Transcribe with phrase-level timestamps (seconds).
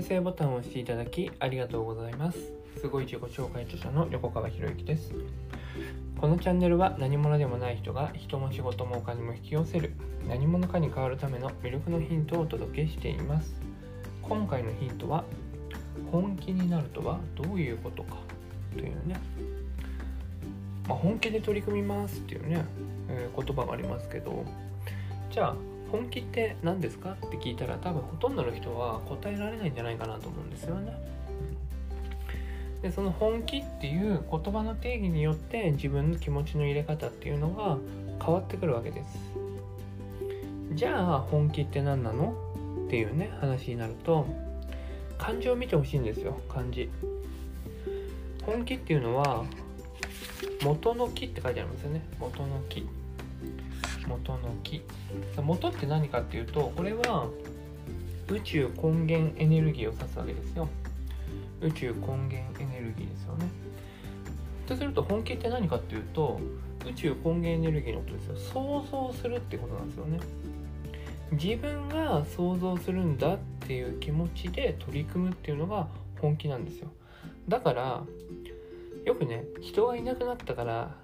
[0.00, 2.38] 再生ボタンを押していただきありがとうございます。
[2.80, 5.12] すごい自己紹介著者の横川博之です。
[6.18, 9.92] このチャンネルは何者でもない人が人も仕事もお金も引き寄せる
[10.26, 13.60] 何者かに変わるための魅力のヒントをお届けしています。
[14.22, 15.22] 今回のヒントは
[16.10, 18.16] 本気になるとはどういうことか
[18.72, 19.20] というね。
[20.88, 22.64] まあ、本気で取り組みますっていうね、
[23.10, 24.46] えー、言葉がありますけど。
[25.30, 25.56] じゃあ
[25.90, 27.12] 本気って何ですか？
[27.12, 30.96] って聞いたら多分ほとんどの人は答えられないんじゃないかなと思うんですよね。
[32.82, 37.76] でその本気っていう言葉の定義によって自分の気持ちの入れ方っていうのが
[38.24, 39.18] 変わってくるわけです。
[40.74, 42.34] じゃあ本気って何なの？
[42.86, 44.26] っていうね話になると
[45.18, 46.88] 漢字を見てほしいんですよ漢字。
[48.46, 49.44] 本気っていうのは
[50.62, 52.88] 元の木って書いてありますよね元の木
[54.10, 54.82] 元の木。
[55.40, 57.28] 元って何かっていうとこれは
[58.28, 60.68] 宇宙根源エネルギーを指すわけですよ。
[61.60, 63.46] 宇宙根源エネルギーですよね。
[64.66, 66.40] とすると本気って何かっていうと
[66.88, 68.36] 宇宙根源エネルギーのことですよ。
[68.36, 70.20] 想像するってことなんですよね。
[71.32, 75.86] 自分が想像するんだっていう気持ちで取り組むっていうのが
[76.20, 76.88] 本気なんですよ。
[77.48, 78.02] だから
[79.04, 80.94] よくね人がいなくなったから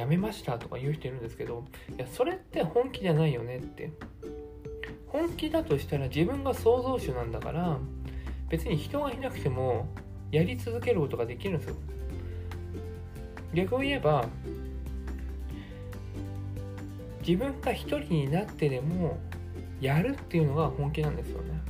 [0.00, 3.90] 辞めましたとか言う人いるんですけどいやそれって本気じゃないよねって。
[5.08, 7.78] 本気だとしたら自分が創造主なんだから
[8.48, 9.88] 別に人がいなくても
[10.30, 11.76] やり続けることができるんですよ。
[13.52, 14.24] 逆を言えば
[17.26, 19.18] 自分が一人になってでも
[19.80, 21.60] やるっていうのが本気なんですよね。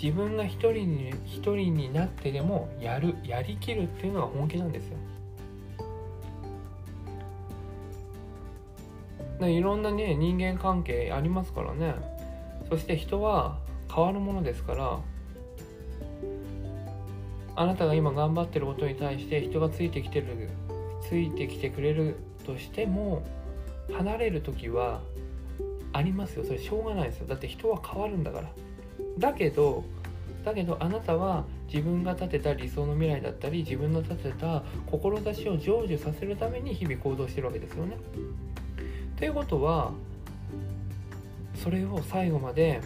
[0.00, 4.96] 自分が一人に一人になってでもやるやりきるっていうのが本気なんですよ。
[9.40, 11.94] いろんなね人間関係ありますからね。
[12.68, 13.58] そして人は
[13.94, 14.98] 変わるものですから
[17.56, 20.50] あなたが今頑張ってることに対して人がついてきてる
[21.08, 23.22] ついてきてくれるとしても
[23.92, 25.00] 離れる時は
[25.92, 26.44] ありますよ。
[26.44, 27.26] それしょうがないですよ。
[27.26, 28.50] だって人は変わるんだから。
[29.18, 29.84] だけど
[30.44, 37.96] だけどあなたは自分が立てた理想の未来だったり自分の立てた志を成就させるために日々行動してるわけですよね。
[39.18, 39.92] ということは
[41.56, 42.80] それを最後まで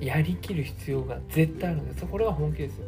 [0.00, 2.04] やりきる必要が絶対あるんです。
[2.04, 2.84] これは本気ですよ。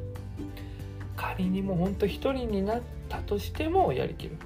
[1.17, 4.37] 仮にも本当一人になったとしてもやりきる。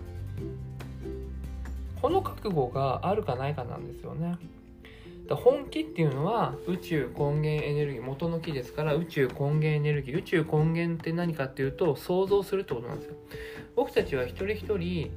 [2.03, 4.37] この覚悟があるかないかなんですよね。
[5.31, 13.15] 本気っていうのは宇宙根源エネルギー元の木ですから宇宙根源エネルギー宇宙根源って何かっていうと想像するってことなんですよ。
[13.75, 15.11] 僕たちは一人一人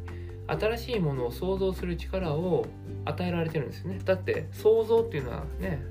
[0.48, 2.66] 新しいものを想像する力を
[3.06, 4.00] 与えられてるんですね。
[4.04, 5.82] だって想像っていうのはね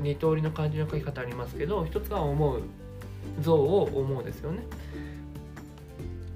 [0.00, 2.62] 二通りの漢字の書き方ありますけど一つは思う
[3.40, 4.62] 像を思うですよね。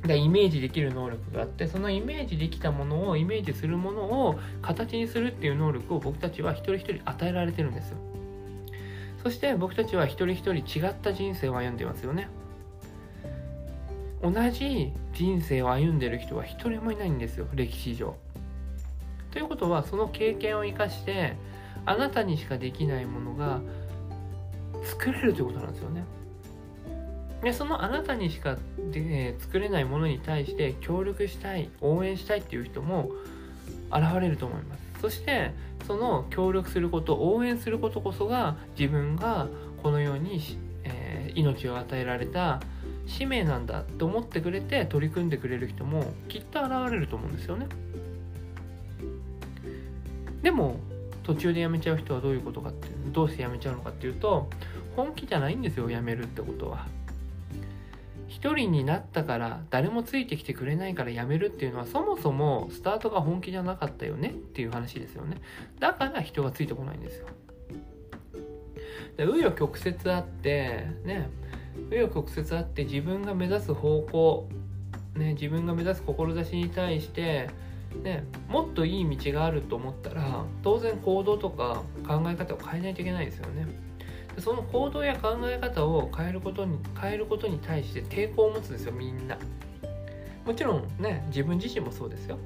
[0.06, 7.96] だイメージできる能力があってそのイメージできたものをイメージするものを形にするっていう能力を僕たちは一人一人与えられてるんですよ。
[9.22, 12.28] そして僕たちは一人一人違った人生を歩んでますよね。
[14.24, 18.16] 同じ人生を歩んでる人は一人もいないんですよ歴史上。
[19.30, 21.36] ということはその経験を生かして
[21.84, 23.60] あなたにしかできないものが
[24.82, 26.04] 作れるということなんですよね。
[27.42, 33.10] でそのあなたにしかで、えー、作れないものに対して協力したい応援したいっていう人も
[33.92, 34.82] 現れると思います。
[35.02, 35.52] そして
[35.86, 39.48] その協力すること応援することこそが自分が
[39.82, 40.40] このように、
[40.84, 42.62] えー、命を与えられた
[43.06, 47.66] 使命なんだと思ってくれて取り組んでくれる人もきっと現れると思うんですよね。
[50.42, 50.78] でも
[51.22, 54.48] 途中で辞めちゃう人はどういうことかってどうして辞めちゃうのかっていうと
[54.94, 56.86] 本気じゃないんですよ辞めるってことは。
[58.28, 65.40] 一人になったから誰もついてきてくれないから辞めるっていうのはそもそもスタートが本気じゃなかったよねっていう話ですよね。
[65.78, 67.28] だから人がついてこないんですよ。
[69.16, 71.30] で紆余曲折あってね
[71.90, 74.48] 紆余曲折あって自分が目指す方向
[75.16, 77.48] ね自分が目指す志に対して
[78.02, 83.68] ね、もっといい道があると思ったら当然行動とか考え方を変えないといけないですよね。
[84.38, 89.38] その行動や考え方を変えることに変えることに対して抵抗を持つんですよみんな
[90.44, 92.36] もちろんね自分自身もそうですよ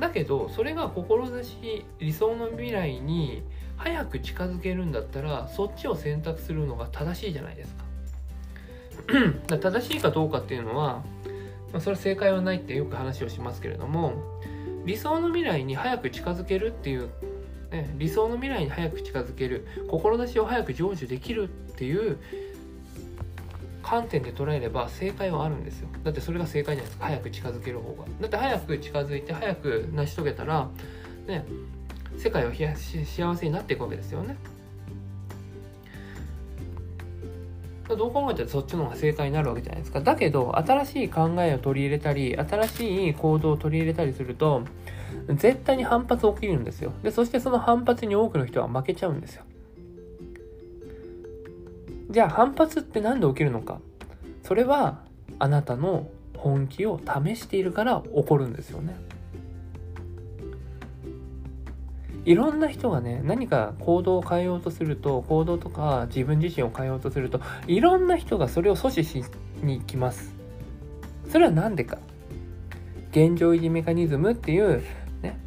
[0.00, 3.42] だけどそれが志理想の未来に
[3.76, 7.84] 早く近づけるんだったらそっちを選択するのが正しいじゃないですか。
[9.58, 11.04] 正しいかどうかっていうのは、
[11.72, 14.14] まあ、それは正解はないってよく話をしますけれども
[14.86, 17.10] 理想の未来に早く近づけるっていう
[17.74, 22.18] ね、理想の未来に早く近づける志を早く成就できるっていう
[23.82, 25.88] 観点で捉えれば正解はあるんですよ。
[26.04, 27.06] だってそれが正解じゃないですか。
[27.06, 28.04] 早く近づける方が。
[28.20, 30.68] だって早く近づいて早く成し遂げたら
[31.26, 31.44] ね
[32.16, 34.36] 世界は幸せになっていくわけですよね。
[37.88, 40.00] どう考えたらそっちの方が正解になるわけじゃないですか。
[40.00, 44.62] だけど新しい考えを取り入れたり新しい行動を取り入れたりすると
[45.28, 46.92] 絶対に反発起きるんですよ。
[47.02, 49.44] でそしてその反発に多くの人は負けちゃうんですよ。
[52.10, 53.80] じゃあ反発って何で起きるのか。
[54.42, 55.02] それは
[55.38, 58.96] あなたの本気を試しているから起こるんですよね。
[62.24, 69.24] いろんな人がね何か行動を変えようとすると行動とか自分自身を変えようとするといろんな人がそれを阻止し
[69.62, 70.34] に行きます。
[71.28, 71.98] それは何でか。
[73.10, 74.82] 現状維持メカニズムっていう
[75.22, 75.38] ね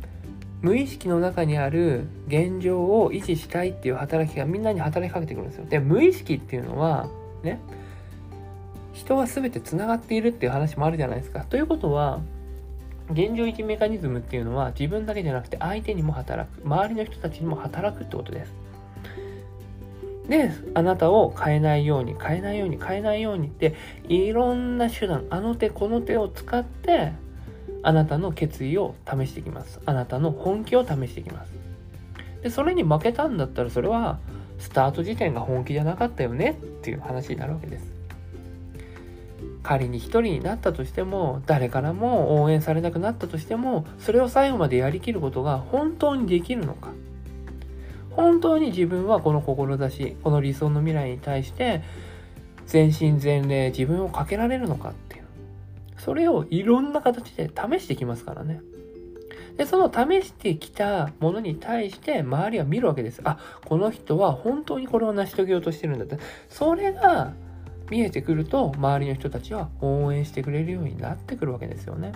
[0.61, 5.65] 無意識の中にある現状を維持したいっていう働きがみんなに働きかけてくるんですよ。
[5.65, 7.09] で無意識っていうのは
[7.43, 7.59] ね
[8.93, 11.41] 人は全てつながっているっていう話もあるじゃないですか。
[11.41, 12.21] ということは
[13.11, 18.53] 現状維持メカニズムっていうのは自分だけじゃなくて相手にも働く周りの人たちにも働くってことです。
[20.27, 23.75] であなたを変えないように変えないように変えないようにって
[24.09, 27.13] いろんな手段あの手この手を使って
[27.81, 29.79] あなたの決意を試していきます。
[29.85, 31.53] あなたの本気を試していきます。
[32.43, 34.19] でそれに負けたんだったらそれは
[34.59, 37.96] スタート時点が本気じゃなかったよねっていう話になるわけです。
[39.67, 46.91] 仮に一人になったとしても誰からも応援されなくなったとしてもそれを最後までやりきることが本当にできるのか。
[48.11, 51.83] 本当に自分はこの志この理想の未来に対して
[52.65, 55.23] 全身全霊自分をかけられるのかっていう。
[55.97, 58.61] それをいろんな形で試してきますからね。
[59.57, 63.19] でその試してきたものに対して周りは見るわけです。
[63.25, 66.17] あこの人は本当にこれを成し遂げようとしてるんだって。
[66.47, 67.33] それが
[67.89, 72.11] 見えてくると周りの人たちは応援してくれるようになってくるわけですよね。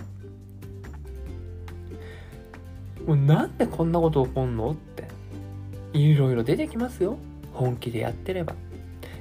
[3.06, 5.08] もうなんでこんなこと起こんのって
[5.92, 7.18] いろいろ出てきますよ。
[7.52, 8.54] 本気でやってれば。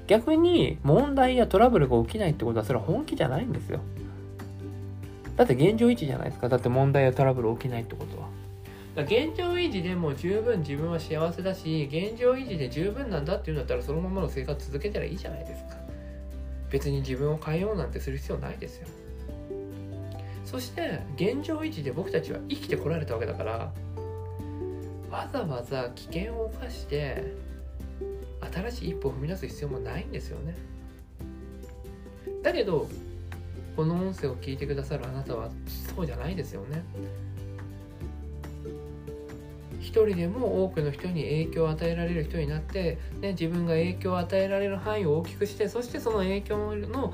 [0.08, 3.80] 逆に問題やトラブルが起きないってことはそれは本気じゃないんですよ。
[5.38, 6.50] だって現状維持じゃないですか。
[6.50, 8.28] だって問題やトラブル起きないってことは。
[8.96, 15.81] だ現状維持でも十分自分は幸せだし現状維持で十分なんだっていうんだったらそのままの生活続けたらいいじゃないですか。
[16.72, 18.88] 別に自分を変えようなんてする必要ないですよ。
[20.46, 23.72] そして現状維持で僕たちは生きてこられたわけだから
[25.10, 27.34] わざわざ危険を冒して
[28.54, 30.56] 新しい一歩を踏み出す必要もないんですよね。
[32.44, 32.90] だけど
[33.76, 35.50] この音声を聞いてくださるあなたは
[35.96, 36.84] そうじゃないですよね。
[39.92, 47.14] 一人でも多くの人に影響を与えられる人になって、ね、自分が影響を与えられる範囲を大きくしてそしてその影響の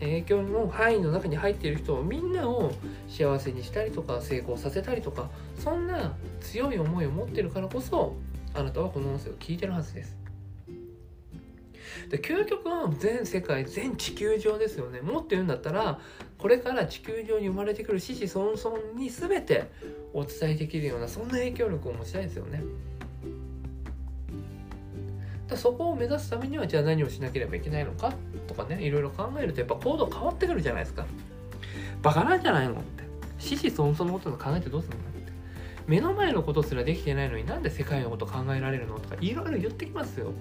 [0.00, 2.72] 影響の範囲の中に入っている人をみんなを
[3.06, 5.28] 幸せにしたりとか成功させたりとか
[5.58, 8.16] そんな強い思いを持ってるからこそ
[8.54, 10.16] あなたはこの音声を聞いてるはずです。
[12.08, 15.98] で究極は全世界全地球上ですよねもっと言うんだったら
[16.46, 19.68] これから地球上に生まれてくる子々孫々に全て
[20.14, 22.62] お伝えできるようなそんな影響力を持ちたいですよね。
[25.48, 28.12] だそこを目指すためにはじゃあ何をしなければいけないのか
[28.46, 31.04] とかねいろいろ考えるとやっぱ行動変わってくるじゃないですか。
[32.00, 33.02] バカなんじゃないのって。
[33.40, 35.32] 子々孫々のことを考えてどうするのって。
[35.88, 40.32] 目の前のことすらできてないのになんで世界のこと考えられるのとかいろいろ言ってきますよ。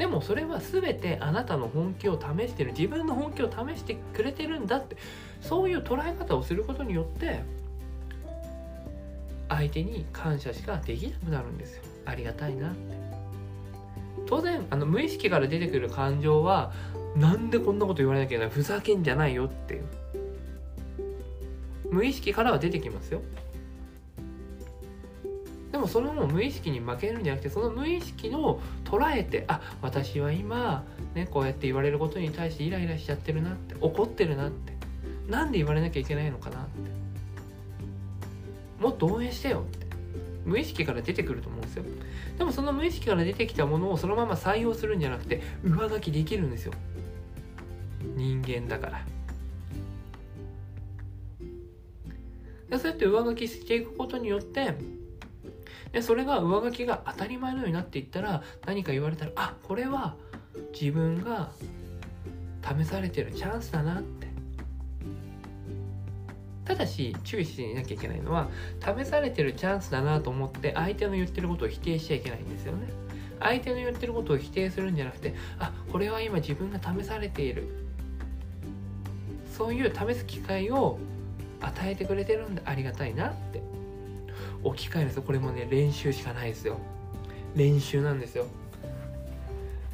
[0.00, 2.72] でもそれは全てあなたの本気を試してる。
[2.72, 4.96] 自分の本気を試してくれてるんだって。
[5.42, 7.42] そういう捉え方をすることによって
[9.50, 11.82] 相手に感謝しかできなくなるんですよ。
[12.06, 12.78] ありがたいなって。
[14.26, 16.72] 当然あの無意識から出てくる感情は
[17.14, 19.84] なんでこんなこと言われなきゃいけないふざけんじゃないよっていう。
[21.90, 23.20] 無意識からは出てきますよ。
[25.80, 30.84] もそれも無意識に負けるんじゃなくてその無意識の捉えてあ私は今、
[31.14, 34.72] ね、こうやって言われることに対してイライラしちゃってるなって怒ってるなって
[35.28, 37.00] なんで言われなきゃいけないのかなって。
[38.80, 39.86] もっと応援してよって。
[40.44, 41.84] 無意識から出てくると思うんですよ。
[42.38, 46.72] でもその無意識から出てきたものをそのまま採用するんじゃなくて上書きできるんですよ。
[48.16, 49.06] 人間だから。
[52.70, 54.74] でそうやって上書きしていくことによって
[55.92, 60.14] でそれが上書きが当たり前のようになっていったら何か言われたらあこれは
[60.72, 61.50] 自分が
[62.62, 64.30] 試されてるチャンスだなって。
[66.64, 68.48] ただし注意しなきゃいけないのは
[68.80, 72.86] 試されてるチャンスだなと思って相手の言ってることを否定しちゃいけないんですよね。
[73.40, 77.68] 相手の言ってることを否定するんじゃなくてあこれは今自分が試されている。
[79.56, 80.98] そういう試す機会を
[81.60, 83.79] 与えてくれてるんでありがたいなって。
[84.62, 86.78] 置き換えるんですよこれもね練習しかないですよ。
[87.54, 88.46] 練習なんですよ。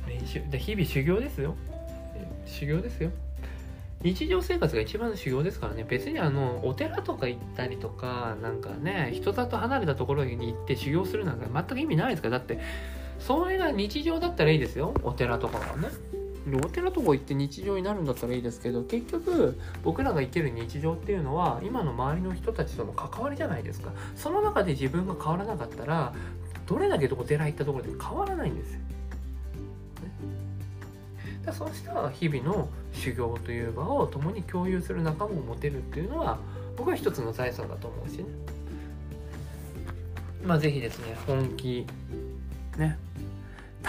[0.07, 1.55] 練習で日々修行ですよ。
[2.45, 3.11] 修行ですよ。
[4.03, 5.85] 日常生活が一番の修行ですからね。
[5.89, 12.39] 別にあのお寺とか行ったりとかなんかね人里離れたところに行って修行するなんか全く意味ないですから。
[12.39, 12.61] だって
[13.19, 14.95] それが日常だったらいいですよ。
[15.03, 15.89] お寺とかはね。
[16.55, 23.91] お寺とか行って日常になるんだったらいいですけど結局僕らが生きる日常っていうのは今の周りの人たちとの関わりじゃないですか。
[24.15, 26.15] その中で自分が変わらなかったら
[26.67, 28.81] どれだけお寺行ったところで変わらないんですよ。
[31.45, 36.39] だそうした日々の修行という場を共に共有する仲間を持てるっていうのは
[36.77, 38.25] 僕は一つの財産だと思うしね。
[40.45, 41.87] まあ是非ですね本気
[42.79, 42.99] ね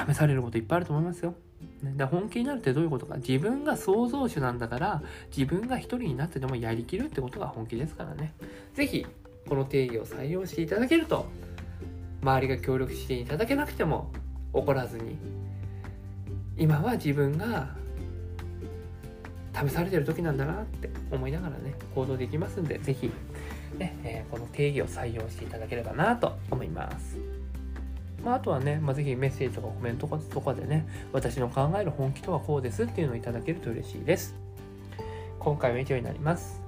[0.08, 1.36] 試されることいっぱいあると思いますよ。
[1.84, 3.17] で本気になるってどういうことか。
[3.17, 5.01] 自分が創造主なんだから
[5.36, 8.34] 自分が一人になってでもやりきるってことが本気ですからね。
[8.74, 9.05] 是非
[9.48, 11.27] この定義を採用していただけると
[12.22, 14.12] 周りが協力していただけなくても
[14.53, 15.17] 怒らずに
[16.57, 17.75] 今は自分が
[19.53, 23.12] 試されてる時なんだなって思いながらね行動できますんで是非
[23.77, 27.17] ね、えー、この定義を採用していただければなと思います。
[28.27, 34.36] まあ、あとはね、まあ、ぜひメッセージとかコメントとかでね、私の考える本気とはこうですっていうのをいただけると嬉しいです。
[35.39, 36.62] 今回は以上になります。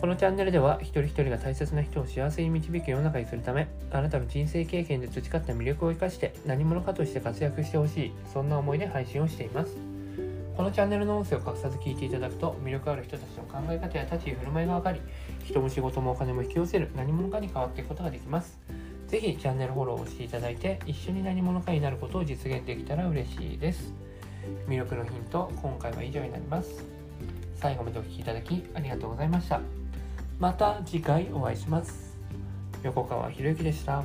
[0.00, 9.76] このチャンネルでは一人一人が大切な人を幸せに導く世の中にするためあなたの人生経験で培った魅力を生かして何者かとして活躍してほしいそんな思いで配信をしています
[10.56, 15.00] このチャンネルの音声を隠さず聞いていただくと魅力ある人たちの考え方や立ち居振る舞いが分かり
[15.44, 18.58] 人も仕事もお金も引き寄せる何者かに変わっていくことができます
[19.08, 23.92] ぜひチャンネルフォローをしていただいて一緒に何者かになることを実現できたら嬉しいです。
[24.68, 26.84] 魅力のヒント今回は以上になります。
[27.56, 29.60] 最後までお聴きいただきありがとうございました。
[30.38, 32.16] また次回お会いします。
[32.82, 34.04] 横川博之でした。